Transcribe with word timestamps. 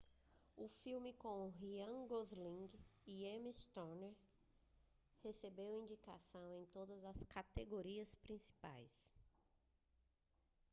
o 0.57 0.67
filme 0.67 1.13
com 1.13 1.45
ryan 1.59 2.07
gosling 2.07 2.71
e 3.05 3.25
emma 3.27 3.51
stone 3.53 4.17
recebeu 5.23 5.77
indicações 5.77 6.51
em 6.57 6.65
todas 6.73 7.05
as 7.05 7.23
categorias 7.25 8.15
principais 8.15 9.13